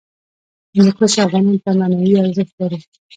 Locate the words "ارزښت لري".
2.25-2.79